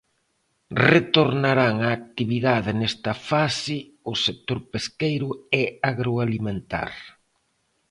[0.91, 3.77] Retornarán á actividade nesta fase
[4.11, 6.91] o sector pesqueiro e agroalimentar.